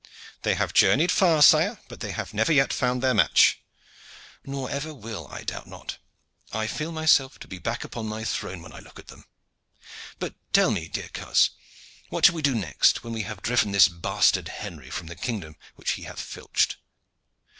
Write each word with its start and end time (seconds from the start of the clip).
"They 0.41 0.55
have 0.55 0.73
journeyed 0.73 1.11
far, 1.11 1.43
sire, 1.43 1.77
but 1.87 1.99
they 1.99 2.09
have 2.09 2.33
never 2.33 2.51
yet 2.51 2.73
found 2.73 3.03
their 3.03 3.13
match." 3.13 3.61
"Nor 4.43 4.67
ever 4.67 4.95
will, 4.95 5.27
I 5.27 5.43
doubt 5.43 5.67
not. 5.67 5.99
I 6.51 6.65
feel 6.65 6.91
myself 6.91 7.37
to 7.37 7.47
be 7.47 7.59
back 7.59 7.83
upon 7.83 8.07
my 8.07 8.23
throne 8.23 8.63
when 8.63 8.73
I 8.73 8.79
look 8.79 8.97
at 8.97 9.09
them. 9.09 9.25
But 10.17 10.33
tell 10.53 10.71
me, 10.71 10.87
dear 10.87 11.11
coz, 11.13 11.51
what 12.09 12.25
shall 12.25 12.33
we 12.33 12.41
do 12.41 12.55
next, 12.55 13.03
when 13.03 13.13
we 13.13 13.21
have 13.21 13.43
driven 13.43 13.73
this 13.73 13.89
bastard 13.89 14.47
Henry 14.47 14.89
from 14.89 15.05
the 15.05 15.15
kingdom 15.15 15.55
which 15.75 15.91
he 15.91 16.01
hath 16.05 16.19
filched?" 16.19 16.77